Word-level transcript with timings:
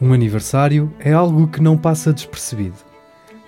Um 0.00 0.12
aniversário 0.12 0.94
é 1.00 1.12
algo 1.12 1.48
que 1.48 1.60
não 1.60 1.76
passa 1.76 2.12
despercebido, 2.12 2.76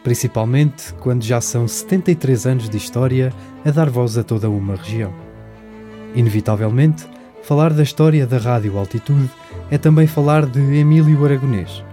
principalmente 0.02 0.92
quando 0.94 1.22
já 1.22 1.40
são 1.40 1.68
73 1.68 2.44
anos 2.44 2.68
de 2.68 2.76
história 2.76 3.32
a 3.64 3.70
dar 3.70 3.88
voz 3.88 4.18
a 4.18 4.24
toda 4.24 4.50
uma 4.50 4.74
região. 4.74 5.12
Inevitavelmente, 6.12 7.06
falar 7.44 7.72
da 7.72 7.84
história 7.84 8.26
da 8.26 8.36
Rádio 8.36 8.76
Altitude 8.76 9.30
é 9.70 9.78
também 9.78 10.08
falar 10.08 10.44
de 10.44 10.58
Emílio 10.58 11.24
Aragonês, 11.24 11.84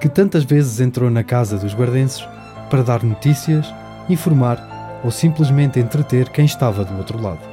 que 0.00 0.08
tantas 0.08 0.44
vezes 0.44 0.80
entrou 0.80 1.10
na 1.10 1.22
casa 1.22 1.58
dos 1.58 1.74
guardenses 1.74 2.26
para 2.70 2.82
dar 2.82 3.02
notícias, 3.02 3.66
informar 4.08 5.02
ou 5.04 5.10
simplesmente 5.10 5.78
entreter 5.78 6.30
quem 6.30 6.46
estava 6.46 6.86
do 6.86 6.96
outro 6.96 7.20
lado. 7.20 7.46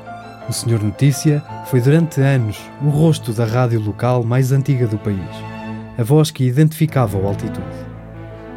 O 0.48 0.54
Senhor 0.54 0.82
Notícia 0.82 1.44
foi 1.66 1.82
durante 1.82 2.22
anos 2.22 2.58
o 2.82 2.88
rosto 2.88 3.34
da 3.34 3.44
rádio 3.44 3.82
local 3.82 4.24
mais 4.24 4.54
antiga 4.54 4.88
do 4.88 4.98
país 4.98 5.53
a 5.98 6.04
voz 6.04 6.32
que 6.32 6.46
identificava 6.46 7.18
o 7.18 7.28
altitude. 7.28 7.66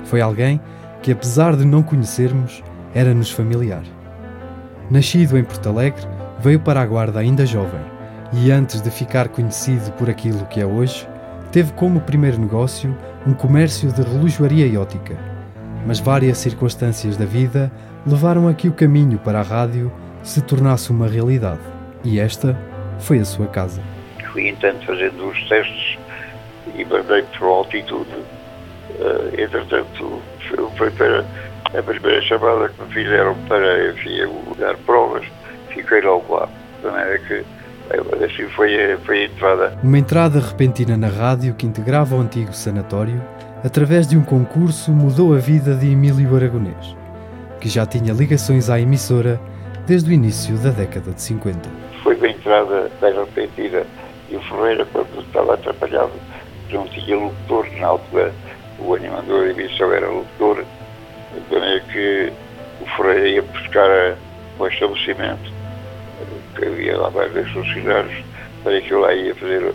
Foi 0.05 0.21
alguém 0.21 0.61
que, 1.03 1.13
apesar 1.13 1.57
de 1.57 1.65
não 1.65 1.83
conhecermos, 1.83 2.63
era-nos 2.95 3.31
familiar. 3.31 3.83
Nascido 4.91 5.37
em 5.37 5.45
Porto 5.45 5.69
Alegre, 5.69 6.07
veio 6.41 6.61
para 6.61 6.81
a 6.81 6.87
Guarda 6.87 7.21
ainda 7.21 7.45
jovem 7.45 7.81
e, 8.33 8.51
antes 8.51 8.81
de 8.81 8.91
ficar 8.91 9.29
conhecido 9.29 9.93
por 9.93 10.09
aquilo 10.09 10.47
que 10.47 10.61
é 10.61 10.67
hoje, 10.67 11.07
teve 11.53 11.73
como 11.73 12.01
primeiro 12.01 12.39
negócio 12.39 12.97
um 13.27 13.35
comércio 13.35 13.93
de 13.93 14.03
relojoaria 14.03 14.67
e 14.67 14.77
ótica. 14.77 15.17
Mas 15.87 16.01
várias 16.01 16.39
circunstâncias 16.39 17.17
da 17.17 17.25
vida 17.25 17.71
levaram 18.07 18.49
a 18.49 18.55
que 18.55 18.69
o 18.69 18.73
caminho 18.73 19.19
para 19.19 19.41
a 19.41 19.43
rádio 19.43 19.93
se 20.23 20.41
tornasse 20.43 20.91
uma 20.91 21.07
realidade. 21.07 21.61
E 22.05 22.19
esta 22.19 22.59
foi 22.99 23.19
a 23.19 23.25
sua 23.25 23.47
casa. 23.47 23.81
Fui 24.33 24.49
então 24.49 24.75
fazendo 24.85 25.29
os 25.29 25.49
testes 25.49 25.99
e 26.75 26.85
mandei 26.85 27.23
para 27.23 27.47
a 27.47 27.51
altitude. 27.51 28.11
Uh, 28.99 29.41
entretanto, 29.41 30.23
foi 30.77 30.91
para 30.91 31.25
a 31.75 31.83
primeira 31.83 32.23
chamada 32.23 32.69
que 32.69 32.83
me 32.83 32.93
fizeram 32.93 33.35
para, 33.49 33.91
enfim, 33.91 34.19
dar 34.59 34.77
provas, 34.79 35.27
fiquei 35.71 36.01
logo 36.01 36.35
lá. 36.35 36.49
De 36.81 36.87
maneira 36.87 37.19
que 37.19 37.45
eh, 37.91 38.25
assim 38.25 38.49
foi, 38.51 38.97
foi 39.05 39.23
a 39.23 39.25
entrada. 39.25 39.79
Uma 39.83 39.99
entrada 39.99 40.41
repentina 40.41 40.97
na 40.97 41.09
rádio 41.09 41.55
que 41.55 41.67
integrava 41.67 42.15
o 42.17 42.21
antigo 42.21 42.53
sanatório, 42.53 43.21
através 43.65 44.07
de 44.07 44.17
um 44.17 44.23
concurso, 44.23 44.93
mudou 44.93 45.35
a 45.35 45.39
vida 45.39 45.75
de 45.75 45.91
Emílio 45.91 46.35
Aragonês, 46.35 46.97
que 47.61 47.69
já 47.69 47.85
tinha 47.85 48.13
ligações 48.13 48.71
à 48.71 48.81
emissora 48.81 49.41
desde 49.87 50.11
o 50.11 50.13
início 50.13 50.57
da 50.59 50.71
década 50.71 51.13
de 51.13 51.23
50. 51.23 51.69
Foi 52.03 52.17
uma 52.17 52.29
entrada 52.29 52.91
bem 53.01 53.15
repentina 53.15 53.83
e 54.31 54.37
o 54.37 54.41
Ferreira, 54.43 54.87
quando 54.93 55.21
estava 55.21 55.55
atrapalhado, 55.55 56.13
não 56.75 56.87
tinha 56.89 57.17
locutor, 57.17 57.67
na 57.79 57.87
altura 57.87 58.33
o 58.79 58.95
animador 58.95 59.45
da 59.45 59.51
emissão 59.51 59.93
era 59.93 60.09
locutor, 60.09 60.65
então 61.35 61.65
é 61.65 61.81
que 61.81 62.33
o 62.81 62.87
Freire 62.97 63.35
ia 63.35 63.43
buscar 63.43 64.17
um 64.59 64.67
estabelecimento, 64.67 65.53
que 66.55 66.65
havia 66.65 66.97
lá 66.99 67.09
vários 67.09 67.51
funcionários, 67.53 68.25
para 68.63 68.81
que 68.81 68.91
eu 68.91 69.01
lá 69.01 69.15
ia 69.15 69.35
fazer, 69.35 69.75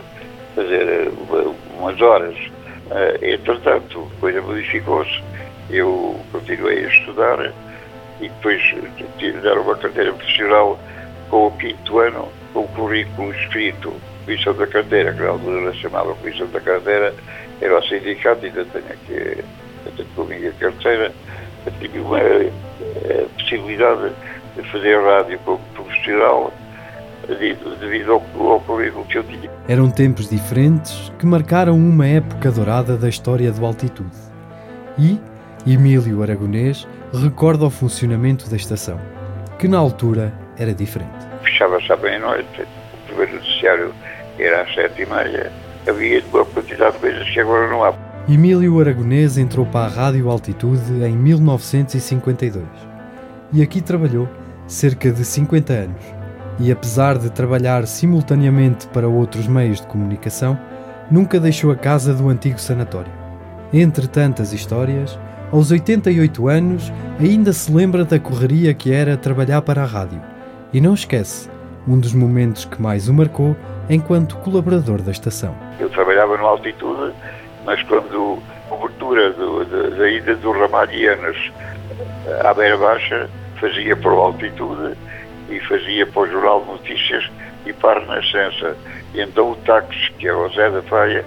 fazer 0.55 1.11
uma, 1.29 1.55
umas 1.79 2.01
horas. 2.01 2.35
Uh, 2.37 3.25
entretanto, 3.25 4.11
a 4.17 4.19
coisa 4.19 4.41
modificou-se, 4.41 5.21
eu 5.69 6.19
continuei 6.31 6.85
a 6.85 6.89
estudar 6.89 7.53
e 8.19 8.27
depois 8.27 8.61
tive 9.17 9.31
de 9.31 9.41
dar 9.41 9.57
uma 9.57 9.75
carteira 9.75 10.11
profissional 10.11 10.77
com 11.29 11.47
o 11.47 11.51
quinto 11.51 11.99
ano, 11.99 12.27
com 12.53 12.61
o 12.61 12.67
currículo 12.69 13.33
escrito 13.33 13.93
Comissão 14.25 14.53
da 14.53 14.67
Carteira, 14.67 15.13
que 15.13 15.21
na 15.21 15.29
altura 15.29 15.73
chamava 15.73 16.13
Comissão 16.15 16.47
da 16.47 16.59
Carteira, 16.59 17.13
era 17.61 17.77
o 17.77 17.83
sindicato, 17.83 18.45
ainda 18.45 18.65
tenho 18.65 18.85
aqui, 18.85 19.43
tenho 19.95 20.09
comigo 20.15 20.47
a 20.47 20.51
carteira, 20.51 21.11
eu 21.65 21.71
tive 21.79 21.99
uma 21.99 22.17
a 22.17 23.29
possibilidade 23.37 24.11
de 24.55 24.63
fazer 24.71 24.99
rádio 25.01 25.39
como 25.45 25.59
profissional 25.73 26.51
devido, 27.27 27.77
devido 27.79 28.11
ao, 28.13 28.51
ao 28.51 28.59
currículo 28.61 29.05
que 29.05 29.17
eu 29.17 29.23
tinha. 29.23 29.49
Eram 29.67 29.89
tempos 29.89 30.29
diferentes 30.29 31.11
que 31.19 31.25
marcaram 31.25 31.75
uma 31.75 32.07
época 32.07 32.51
dourada 32.51 32.97
da 32.97 33.07
história 33.07 33.51
do 33.51 33.65
Altitude. 33.65 34.09
E 34.97 35.19
Emílio 35.65 36.21
Aragonês 36.21 36.87
recorda 37.13 37.65
o 37.65 37.69
funcionamento 37.69 38.49
da 38.49 38.55
estação, 38.55 38.99
que 39.59 39.67
na 39.67 39.77
altura 39.77 40.33
era 40.57 40.73
diferente. 40.73 41.27
Fechava-se 41.43 41.91
à 41.91 41.97
meia-noite, 41.97 42.67
o 43.11 43.15
primeiro 43.15 43.35
noticiário 43.35 43.93
era 44.39 44.63
às 44.63 44.73
sete 44.73 45.01
e 45.01 45.05
meia, 45.05 45.51
havia 45.87 46.23
uma 46.33 46.45
quantidade 46.45 46.93
de 46.93 46.99
coisas 46.99 47.29
que 47.29 47.39
agora 47.39 47.69
não 47.69 47.83
há. 47.83 47.93
Emílio 48.29 48.79
Aragonês 48.79 49.37
entrou 49.37 49.65
para 49.65 49.85
a 49.85 49.89
Rádio 49.89 50.29
Altitude 50.29 51.03
em 51.03 51.15
1952 51.15 52.65
e 53.51 53.61
aqui 53.61 53.81
trabalhou 53.81 54.27
cerca 54.67 55.11
de 55.11 55.25
50 55.25 55.73
anos. 55.73 56.21
E 56.59 56.71
apesar 56.71 57.17
de 57.17 57.29
trabalhar 57.31 57.87
simultaneamente 57.87 58.87
para 58.87 59.07
outros 59.07 59.47
meios 59.47 59.81
de 59.81 59.87
comunicação, 59.87 60.59
nunca 61.09 61.39
deixou 61.39 61.71
a 61.71 61.75
casa 61.75 62.13
do 62.13 62.29
antigo 62.29 62.59
sanatório. 62.59 63.11
Entre 63.73 64.07
tantas 64.07 64.53
histórias, 64.53 65.17
aos 65.51 65.71
88 65.71 66.47
anos 66.47 66.93
ainda 67.19 67.51
se 67.51 67.71
lembra 67.71 68.05
da 68.05 68.19
correria 68.19 68.73
que 68.73 68.93
era 68.93 69.17
trabalhar 69.17 69.61
para 69.61 69.81
a 69.81 69.85
rádio 69.85 70.21
e 70.71 70.79
não 70.79 70.93
esquece 70.93 71.49
um 71.87 71.99
dos 71.99 72.13
momentos 72.13 72.65
que 72.65 72.81
mais 72.81 73.07
o 73.07 73.13
marcou 73.13 73.55
enquanto 73.89 74.37
colaborador 74.37 75.01
da 75.01 75.11
estação. 75.11 75.55
Eu 75.79 75.89
trabalhava 75.89 76.37
no 76.37 76.45
altitude, 76.45 77.13
mas 77.65 77.81
quando 77.83 78.39
a 78.67 78.75
cobertura 78.75 79.31
da 79.31 80.09
ida 80.09 80.35
dos 80.35 80.57
Ramalhianos 80.57 81.51
eh, 82.27 82.41
à 82.47 82.53
Beira 82.53 82.77
Baixa, 82.77 83.29
fazia 83.59 83.95
para 83.95 84.13
o 84.13 84.19
altitude 84.19 84.97
e 85.49 85.59
fazia 85.61 86.05
para 86.07 86.21
o 86.21 86.27
Jornal 86.27 86.61
de 86.61 86.67
Notícias 86.71 87.29
e 87.65 87.73
para 87.73 87.99
a 87.99 88.03
Renascença. 88.03 88.75
E 89.13 89.21
então 89.21 89.51
o 89.51 89.55
táxi, 89.57 90.11
que 90.17 90.27
era 90.27 90.37
o 90.37 90.49
Zé 90.49 90.69
da 90.69 90.81
Faia, 90.83 91.25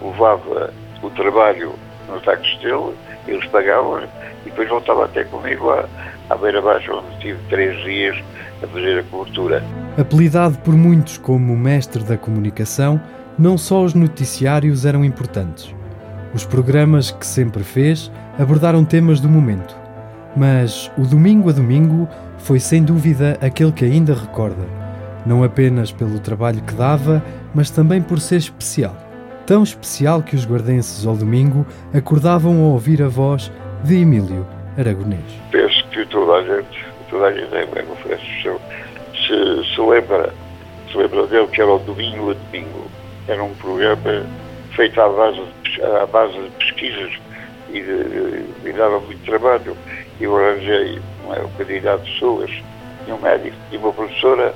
levava 0.00 0.72
o 1.02 1.10
trabalho 1.10 1.74
no 2.08 2.20
táxi 2.20 2.56
dele, 2.58 2.94
eles 3.26 3.44
pagavam 3.46 4.02
e 4.44 4.50
depois 4.50 4.68
voltava 4.68 5.04
até 5.04 5.24
comigo 5.24 5.70
à, 5.70 5.88
à 6.30 6.36
Beira 6.36 6.62
Baixa, 6.62 6.92
onde 6.92 7.18
tive 7.20 7.38
três 7.48 7.76
dias 7.84 8.16
a 8.62 8.66
fazer 8.66 9.00
a 9.00 9.02
cobertura. 9.04 9.62
Apelidado 9.98 10.58
por 10.58 10.74
muitos 10.74 11.16
como 11.16 11.56
mestre 11.56 12.04
da 12.04 12.18
comunicação, 12.18 13.00
não 13.38 13.56
só 13.56 13.82
os 13.82 13.94
noticiários 13.94 14.84
eram 14.84 15.02
importantes. 15.02 15.74
Os 16.34 16.44
programas 16.44 17.10
que 17.10 17.26
sempre 17.26 17.64
fez 17.64 18.12
abordaram 18.38 18.84
temas 18.84 19.20
do 19.20 19.28
momento. 19.28 19.74
Mas 20.36 20.92
o 20.98 21.06
Domingo 21.06 21.48
a 21.48 21.52
Domingo 21.52 22.06
foi 22.36 22.60
sem 22.60 22.82
dúvida 22.84 23.38
aquele 23.40 23.72
que 23.72 23.86
ainda 23.86 24.12
recorda, 24.12 24.66
não 25.24 25.42
apenas 25.42 25.90
pelo 25.90 26.20
trabalho 26.20 26.60
que 26.60 26.74
dava, 26.74 27.24
mas 27.54 27.70
também 27.70 28.02
por 28.02 28.20
ser 28.20 28.36
especial. 28.36 28.94
Tão 29.46 29.62
especial 29.62 30.22
que 30.22 30.36
os 30.36 30.46
guardenses 30.46 31.06
ao 31.06 31.16
domingo 31.16 31.64
acordavam 31.94 32.52
ao 32.58 32.72
ouvir 32.72 33.02
a 33.02 33.08
voz 33.08 33.50
de 33.82 33.96
Emílio 33.96 34.46
Aragonês. 34.76 35.24
Penso 35.50 35.86
que 35.88 36.04
toda 36.06 36.34
a 36.34 36.42
gente, 36.42 36.84
toda 37.08 37.28
a 37.28 37.32
gente 37.32 37.54
é 37.54 37.64
bem, 37.64 37.84
se, 38.42 38.50
se, 39.26 39.80
lembra, 39.80 40.32
se 40.90 40.96
lembra 40.96 41.26
dele 41.26 41.46
que 41.48 41.60
era 41.60 41.72
o 41.72 41.78
Domingo 41.78 42.30
a 42.30 42.34
Domingo. 42.34 42.90
Era 43.28 43.42
um 43.42 43.54
programa 43.54 44.26
feito 44.74 45.00
à 45.00 45.08
base 45.08 45.40
de, 45.64 45.82
à 45.82 46.06
base 46.06 46.34
de 46.34 46.50
pesquisas 46.50 47.12
e, 47.70 47.80
de, 47.80 48.68
e 48.68 48.72
dava 48.72 49.00
muito 49.00 49.24
trabalho. 49.24 49.76
Eu 50.20 50.36
arranjei 50.36 51.00
uma 51.24 51.36
quantidade 51.56 52.04
de 52.04 52.12
pessoas, 52.12 52.50
tinha 53.04 53.16
um 53.16 53.20
médico, 53.20 53.56
tinha 53.68 53.80
uma 53.80 53.92
professora, 53.92 54.54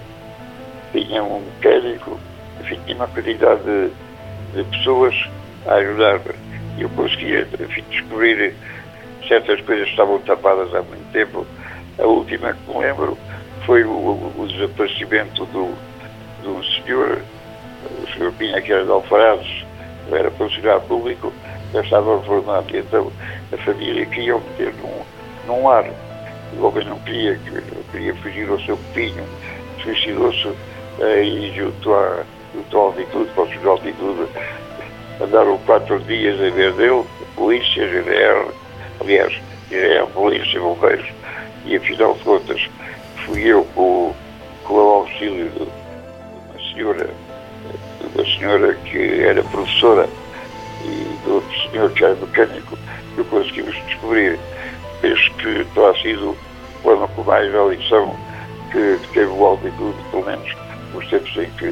tinha 0.93 1.23
um 1.23 1.41
mecânico, 1.41 2.19
enfim, 2.61 2.81
tinha 2.85 2.97
uma 2.97 3.09
quantidade 3.09 3.63
de, 3.63 3.91
de 4.55 4.65
pessoas 4.71 5.15
a 5.67 5.75
ajudar-me. 5.75 6.35
E 6.79 6.83
eu 6.83 6.89
conseguia, 6.91 7.47
enfim, 7.59 7.85
descobrir 7.91 8.55
certas 9.27 9.61
coisas 9.63 9.85
que 9.85 9.91
estavam 9.91 10.19
tapadas 10.21 10.75
há 10.75 10.83
muito 10.83 11.13
tempo. 11.13 11.47
A 11.99 12.07
última 12.07 12.55
que 12.55 12.71
me 12.71 12.79
lembro 12.79 13.19
foi 13.67 13.85
o, 13.85 14.33
o 14.37 14.47
desaparecimento 14.49 15.45
do, 15.47 15.75
do 16.43 16.65
senhor, 16.65 17.23
o 18.03 18.13
senhor 18.13 18.33
Pinha, 18.33 18.61
que 18.61 18.73
era 18.73 18.85
de 18.85 18.91
Alfarazes, 18.91 19.65
era 20.11 20.31
funcionário 20.33 20.81
público, 20.83 21.33
já 21.73 21.83
estava 21.83 22.19
reformado. 22.19 22.75
E 22.75 22.79
então 22.79 23.13
a 23.53 23.57
família 23.59 24.07
queria 24.07 24.35
meter 24.35 24.75
num, 24.75 25.03
num 25.47 25.69
ar. 25.69 25.85
O 26.59 26.65
homem 26.65 26.85
não 26.85 26.99
queria, 27.01 27.39
queria 27.93 28.15
fugir 28.17 28.49
ao 28.49 28.59
seu 28.61 28.77
pinho, 28.93 29.25
suicidou-se 29.83 30.53
aí 31.01 31.53
junto, 31.55 31.95
à, 31.95 32.25
junto 32.55 32.77
à 32.77 32.81
altitude, 32.81 33.31
para 33.35 33.45
o 33.45 33.47
de 33.47 33.69
altitude. 33.69 34.29
Andaram 35.21 35.59
quatro 35.59 35.99
dias 36.01 36.41
a 36.41 36.51
ver 36.51 36.73
dele, 36.73 37.05
polícia, 37.37 37.87
GDR, 37.87 38.53
aliás, 39.01 39.33
GDR, 39.71 40.07
polícia, 40.13 40.59
bombeiros, 40.59 41.07
e 41.67 41.77
afinal 41.77 42.15
de 42.15 42.21
contas 42.21 42.69
fui 43.27 43.45
eu 43.45 43.65
com, 43.75 44.15
com 44.65 44.75
o 44.75 44.79
auxílio 44.79 45.51
de 45.51 45.63
uma 45.63 46.73
senhora, 46.73 47.11
da 48.15 48.25
senhora 48.25 48.75
que 48.75 49.21
era 49.21 49.43
professora 49.45 50.09
e 50.85 51.25
do 51.25 51.35
outro 51.35 51.71
senhor 51.71 51.91
que 51.93 52.05
era 52.05 52.15
mecânico, 52.15 52.79
que 53.15 53.25
conseguimos 53.25 53.75
descobrir. 53.87 54.39
Penso 55.01 55.31
que 55.35 55.65
terá 55.75 55.95
sido 55.95 56.37
o 56.85 56.91
ano 56.91 57.09
com 57.09 57.23
mais 57.23 57.53
eleição 57.53 58.15
que, 58.71 58.99
que 59.03 59.09
teve 59.13 59.31
o 59.31 59.45
altitude, 59.45 59.97
pelo 60.11 60.25
menos 60.25 60.57
nos 60.95 61.09
tempos 61.09 61.37
em 61.37 61.51
que, 61.51 61.67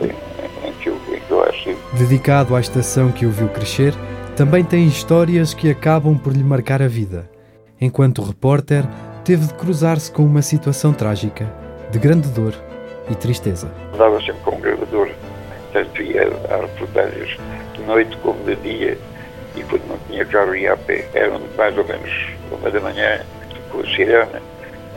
em, 0.00 0.68
em 0.68 0.72
que, 0.80 0.88
eu, 0.88 0.96
em 1.12 1.20
que 1.20 1.30
eu 1.30 1.42
acho 1.44 1.76
Dedicado 1.98 2.54
à 2.54 2.60
estação 2.60 3.10
que 3.10 3.26
o 3.26 3.30
viu 3.30 3.48
crescer, 3.48 3.94
também 4.36 4.62
tem 4.64 4.86
histórias 4.86 5.54
que 5.54 5.70
acabam 5.70 6.18
por 6.18 6.32
lhe 6.32 6.44
marcar 6.44 6.82
a 6.82 6.88
vida. 6.88 7.28
Enquanto 7.80 8.22
repórter, 8.22 8.84
teve 9.26 9.44
de 9.44 9.54
cruzar-se 9.54 10.08
com 10.12 10.24
uma 10.24 10.40
situação 10.40 10.92
trágica, 10.92 11.52
de 11.90 11.98
grande 11.98 12.28
dor 12.28 12.54
e 13.10 13.14
tristeza. 13.16 13.68
Andava 13.92 14.20
sempre 14.20 14.40
com 14.44 14.60
grande 14.60 14.86
dor, 14.86 15.10
tanto 15.72 16.00
ia 16.00 16.22
a 16.22 16.60
reportagens 16.60 17.36
de 17.74 17.82
noite 17.82 18.16
como 18.18 18.38
de 18.44 18.54
dia, 18.54 18.96
e 19.56 19.62
quando 19.64 19.84
não 19.88 19.98
tinha 20.08 20.24
carro 20.26 20.54
ia 20.54 20.74
a 20.74 20.76
pé. 20.76 21.08
Eram 21.12 21.40
mais 21.56 21.76
ou 21.76 21.84
menos 21.84 22.08
uma 22.52 22.70
da 22.70 22.78
manhã, 22.78 23.20
com 23.72 23.80
a 23.80 23.84
sirena. 23.86 24.40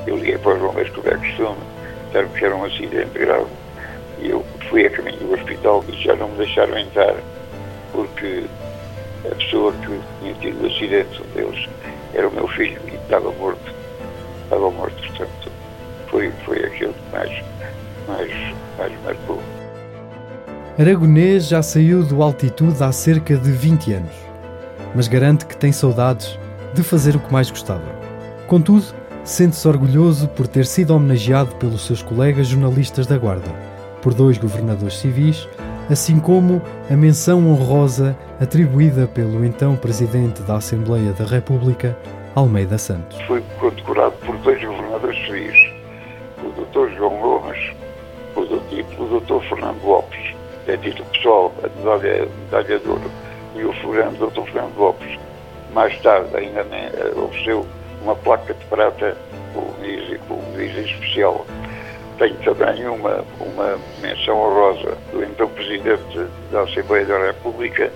Eu 0.05 0.17
liguei 0.17 0.37
para 0.37 0.53
os 0.53 0.61
bombeiros, 0.61 0.95
como 0.95 1.07
é 1.07 1.17
costume, 1.17 1.57
disseram 2.05 2.29
que 2.29 2.45
era 2.45 2.55
um 2.55 2.65
acidente 2.65 3.17
grave. 3.17 3.47
E 4.19 4.29
eu 4.29 4.45
fui 4.69 4.85
a 4.85 4.91
caminho 4.91 5.17
do 5.17 5.33
hospital 5.33 5.83
e 5.87 6.03
já 6.03 6.15
não 6.15 6.29
me 6.29 6.37
deixaram 6.37 6.77
entrar, 6.77 7.15
porque 7.91 8.43
a 9.25 9.33
pessoa 9.33 9.73
que 9.73 9.99
tinha 10.19 10.35
tido 10.35 10.63
o 10.63 10.67
acidente, 10.67 11.19
deles, 11.33 11.67
era 12.13 12.27
o 12.27 12.31
meu 12.31 12.47
filho 12.49 12.79
e 12.91 12.93
estava 12.93 13.31
morto. 13.31 13.78
Estava 14.49 14.71
morto, 14.71 14.95
portanto, 14.95 15.51
foi, 16.07 16.31
foi 16.43 16.65
aquilo 16.65 16.91
que 16.91 17.11
mais, 17.11 17.43
mais, 18.07 18.55
mais 18.79 19.03
marcou. 19.03 19.39
Aragonês 20.79 21.47
já 21.47 21.61
saiu 21.61 22.03
do 22.03 22.23
altitude 22.23 22.83
há 22.83 22.91
cerca 22.91 23.37
de 23.37 23.51
20 23.51 23.93
anos, 23.93 24.15
mas 24.95 25.07
garante 25.07 25.45
que 25.45 25.55
tem 25.55 25.71
saudades 25.71 26.39
de 26.73 26.81
fazer 26.81 27.15
o 27.15 27.19
que 27.19 27.31
mais 27.31 27.51
gostava. 27.51 27.85
Contudo, 28.47 28.85
sente-se 29.23 29.67
orgulhoso 29.67 30.27
por 30.29 30.47
ter 30.47 30.65
sido 30.65 30.95
homenageado 30.95 31.53
pelos 31.57 31.85
seus 31.85 32.01
colegas 32.01 32.47
jornalistas 32.47 33.05
da 33.05 33.19
Guarda, 33.19 33.51
por 34.01 34.15
dois 34.15 34.39
governadores 34.39 34.97
civis, 34.97 35.47
assim 35.91 36.19
como 36.19 36.59
a 36.89 36.95
menção 36.95 37.47
honrosa 37.47 38.17
atribuída 38.41 39.05
pelo 39.05 39.45
então 39.45 39.75
Presidente 39.75 40.41
da 40.41 40.55
Assembleia 40.55 41.13
da 41.13 41.25
República, 41.25 41.95
Almeida 42.33 42.79
Santos. 42.79 43.21
Foi 43.27 43.43
condecorado 43.59 44.08
por 44.29 44.37
dois 44.37 44.63
governadores 44.63 45.17
civis, 45.25 45.73
o 46.43 46.51
Dr. 46.51 46.93
João 46.95 47.17
Gomes 47.17 47.73
e 48.71 48.85
o 49.01 49.19
Dr. 49.19 49.43
Fernando 49.49 49.83
Lopes, 49.83 50.35
é 50.67 50.77
título 50.77 51.09
pessoal, 51.09 51.51
a 51.63 51.79
medalha, 51.79 52.27
medalha 52.43 52.79
de 52.79 52.87
ouro, 52.87 53.11
e 53.55 53.63
o 53.63 53.73
Fernando, 53.73 54.29
Dr. 54.29 54.51
Fernando 54.51 54.77
Lopes, 54.77 55.19
mais 55.73 55.99
tarde 56.01 56.37
ainda 56.37 56.61
eh, 56.61 57.11
ofereceu 57.15 57.65
uma 58.03 58.15
placa 58.15 58.53
de 58.53 58.63
prata 58.65 59.17
com 59.55 60.35
um 60.35 60.61
especial. 60.61 61.43
Tenho 62.19 62.35
também 62.35 62.87
uma, 62.87 63.25
uma 63.39 63.79
menção 63.99 64.37
honrosa 64.37 64.95
do 65.11 65.23
então 65.23 65.47
Presidente 65.49 66.27
da 66.51 66.61
Assembleia 66.61 67.05
da 67.07 67.17
República, 67.25 67.91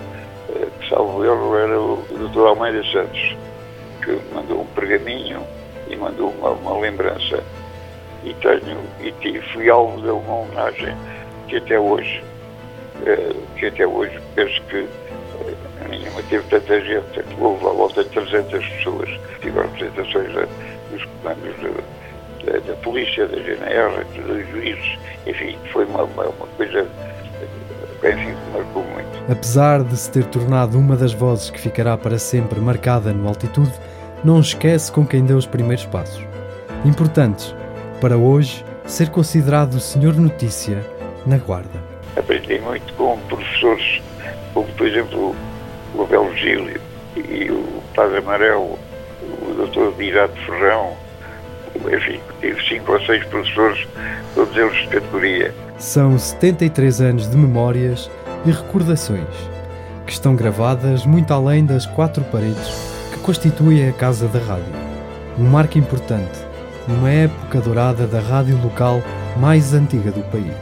eh, 0.49 0.67
que, 0.79 0.89
salvo 0.89 1.23
erro, 1.23 1.55
era 1.55 1.79
o 1.79 1.97
Dr. 2.09 2.47
Almeida 2.47 2.83
Santos, 2.91 3.37
que 4.03 4.19
mandou 4.33 4.61
um 4.61 4.65
pergaminho 4.65 5.45
e 5.87 5.95
mandou 5.95 6.29
uma, 6.31 6.51
uma 6.51 6.79
lembrança. 6.79 7.43
E 8.23 8.33
tenho, 8.35 8.79
e 9.01 9.41
fui 9.53 9.69
alvo 9.69 10.01
de 10.01 10.09
uma 10.09 10.39
homenagem 10.39 10.95
que 11.47 11.57
até 11.57 11.77
hoje, 11.77 12.23
eh, 13.05 13.35
que 13.57 13.65
até 13.65 13.85
hoje 13.85 14.17
penso 14.33 14.61
que 14.69 14.87
nenhuma 15.89 16.21
teve 16.29 16.43
tanta 16.49 16.79
gente, 16.81 17.23
houve 17.39 17.65
à 17.65 17.69
volta 17.69 18.03
de 18.03 18.09
300 18.11 18.65
pessoas, 18.65 19.09
tiveram 19.41 19.69
representações 19.69 20.49
dos 20.91 21.05
comandos 21.05 21.55
da, 22.45 22.59
da, 22.59 22.75
polícia, 22.77 23.27
da 23.27 23.37
GNR, 23.37 24.05
dos 24.15 24.47
juízes, 24.49 24.99
enfim, 25.27 25.57
foi 25.71 25.85
uma, 25.85 26.03
uma, 26.03 26.23
uma 26.23 26.47
coisa 26.57 26.87
enfim, 28.03 28.33
que 28.33 28.57
marcou 28.57 28.83
muito. 28.83 29.31
Apesar 29.31 29.83
de 29.83 29.95
se 29.95 30.11
ter 30.11 30.25
tornado 30.25 30.77
uma 30.77 30.95
das 30.95 31.13
vozes 31.13 31.49
que 31.49 31.59
ficará 31.59 31.97
para 31.97 32.17
sempre 32.17 32.59
marcada 32.59 33.13
no 33.13 33.27
altitude, 33.27 33.71
não 34.23 34.39
esquece 34.39 34.91
com 34.91 35.05
quem 35.05 35.25
deu 35.25 35.37
os 35.37 35.45
primeiros 35.45 35.85
passos. 35.85 36.23
Importantes 36.85 37.53
para 37.99 38.17
hoje 38.17 38.63
ser 38.85 39.09
considerado 39.09 39.75
o 39.75 39.79
senhor 39.79 40.15
notícia 40.15 40.83
na 41.25 41.37
Guarda. 41.37 41.81
Aprendi 42.15 42.59
muito 42.59 42.93
com 42.93 43.17
professores, 43.27 44.01
como 44.53 44.67
por 44.67 44.87
exemplo 44.87 45.35
o 45.95 46.03
Abel 46.03 46.35
Gílio 46.35 46.81
e 47.15 47.51
o 47.51 47.81
Padre 47.95 48.19
Amarelo, 48.19 48.77
o 49.21 49.67
Dr. 49.67 49.97
Dirato 49.97 50.35
Ferrão, 50.45 50.93
enfim, 51.75 52.19
tive 52.39 52.61
cinco 52.67 52.93
ou 52.93 53.05
seis 53.05 53.23
professores, 53.25 53.87
todos 54.35 54.55
eles 54.55 54.77
de 54.81 54.87
categoria. 54.87 55.53
São 55.77 56.17
73 56.17 57.01
anos 57.01 57.29
de 57.29 57.37
memórias 57.37 58.09
e 58.45 58.51
recordações 58.51 59.27
que 60.05 60.11
estão 60.11 60.35
gravadas 60.35 61.05
muito 61.05 61.33
além 61.33 61.65
das 61.65 61.85
quatro 61.85 62.23
paredes 62.25 62.92
que 63.23 63.27
constituem 63.27 63.87
a 63.87 63.93
Casa 63.93 64.27
da 64.27 64.39
Rádio. 64.39 64.73
Um 65.39 65.45
marco 65.45 65.77
importante 65.77 66.37
numa 66.85 67.09
época 67.09 67.61
dourada 67.61 68.05
da 68.05 68.19
rádio 68.19 68.61
local 68.61 69.01
mais 69.37 69.73
antiga 69.73 70.11
do 70.11 70.21
país. 70.23 70.53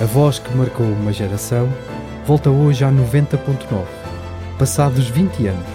A 0.00 0.06
voz 0.06 0.38
que 0.38 0.56
marcou 0.56 0.86
uma 0.86 1.12
geração 1.12 1.68
volta 2.26 2.48
hoje 2.48 2.82
a 2.82 2.90
90.9 2.90 3.84
passados 4.58 5.08
20 5.10 5.48
anos, 5.48 5.66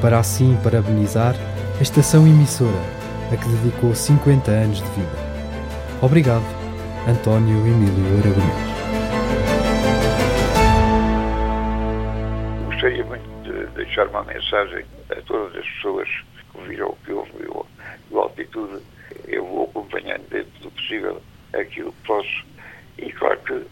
para 0.00 0.20
assim 0.20 0.56
parabenizar 0.62 1.34
a 1.80 1.82
estação 1.82 2.24
emissora 2.28 2.70
a 3.32 3.36
que 3.36 3.48
dedicou 3.48 3.92
50 3.92 4.52
anos 4.52 4.78
de 4.78 4.88
vida. 4.90 5.18
Obrigado, 6.00 6.44
António 7.08 7.58
Emílio 7.66 8.18
Aragonês. 8.20 8.53
Deixar 13.94 14.08
uma 14.08 14.24
mensagem 14.24 14.84
a 15.10 15.22
todas 15.22 15.54
as 15.56 15.68
pessoas 15.74 16.08
que 16.50 16.58
ouviram 16.58 16.88
o 16.88 16.96
que 16.96 17.12
ouviu 17.12 17.66
do 18.10 18.18
altitude. 18.18 18.82
Eu 19.28 19.46
vou 19.46 19.64
acompanhando 19.66 20.28
dentro 20.28 20.62
do 20.62 20.70
possível 20.72 21.22
aquilo 21.52 21.92
que 21.92 22.06
posso 22.06 22.44
e 22.98 23.12
claro 23.12 23.38
que 23.42 23.64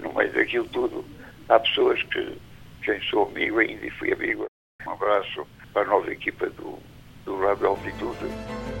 no 0.00 0.12
meio 0.14 0.32
daquilo 0.32 0.66
tudo 0.68 1.04
há 1.48 1.60
pessoas 1.60 2.02
que 2.02 2.36
quem 2.82 3.00
sou 3.02 3.28
amigo 3.28 3.60
ainda 3.60 3.86
e 3.86 3.90
fui 3.90 4.12
amigo. 4.12 4.46
Um 4.84 4.90
abraço 4.90 5.46
para 5.72 5.82
a 5.82 5.86
nova 5.86 6.10
equipa 6.10 6.50
do, 6.50 6.76
do 7.24 7.38
Rádio 7.38 7.68
Altitude 7.68 8.77